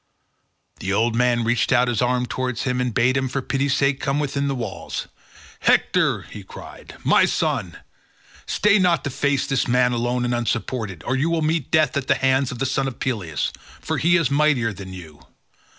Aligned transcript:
The 0.79 0.91
old 0.91 1.15
man 1.15 1.43
reached 1.43 1.71
out 1.71 1.87
his 1.87 2.01
arms 2.01 2.29
towards 2.29 2.63
him 2.63 2.81
and 2.81 2.91
bade 2.91 3.15
him 3.15 3.27
for 3.27 3.39
pity's 3.39 3.75
sake 3.75 3.99
come 3.99 4.19
within 4.19 4.47
the 4.47 4.55
walls. 4.55 5.07
"Hector," 5.59 6.23
he 6.23 6.41
cried, 6.41 6.95
"my 7.03 7.25
son, 7.25 7.77
stay 8.47 8.79
not 8.79 9.03
to 9.03 9.11
face 9.11 9.45
this 9.45 9.67
man 9.67 9.91
alone 9.91 10.25
and 10.25 10.33
unsupported, 10.33 11.03
or 11.05 11.15
you 11.15 11.29
will 11.29 11.43
meet 11.43 11.69
death 11.69 11.95
at 11.97 12.07
the 12.07 12.15
hands 12.15 12.51
of 12.51 12.57
the 12.57 12.65
son 12.65 12.87
of 12.87 12.99
Peleus, 12.99 13.53
for 13.79 13.99
he 13.99 14.17
is 14.17 14.31
mightier 14.31 14.73
than 14.73 14.91
you. 14.91 15.21